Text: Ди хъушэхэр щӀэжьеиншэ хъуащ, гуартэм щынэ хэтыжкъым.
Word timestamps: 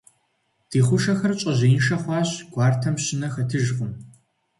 Ди 0.69 0.79
хъушэхэр 0.85 1.33
щӀэжьеиншэ 1.39 1.97
хъуащ, 2.01 2.29
гуартэм 2.53 2.95
щынэ 3.03 3.27
хэтыжкъым. 3.33 3.91